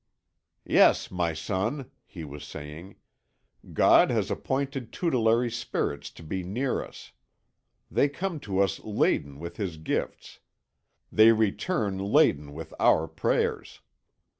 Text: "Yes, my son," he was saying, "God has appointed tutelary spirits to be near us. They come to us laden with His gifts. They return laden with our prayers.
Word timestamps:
"Yes, 0.65 1.11
my 1.11 1.31
son," 1.35 1.91
he 2.07 2.23
was 2.23 2.43
saying, 2.43 2.95
"God 3.71 4.09
has 4.09 4.31
appointed 4.31 4.91
tutelary 4.91 5.51
spirits 5.51 6.09
to 6.13 6.23
be 6.23 6.43
near 6.43 6.83
us. 6.83 7.11
They 7.91 8.09
come 8.09 8.39
to 8.39 8.61
us 8.61 8.79
laden 8.83 9.37
with 9.37 9.57
His 9.57 9.77
gifts. 9.77 10.39
They 11.11 11.31
return 11.33 11.99
laden 11.99 12.51
with 12.55 12.73
our 12.79 13.07
prayers. 13.07 13.81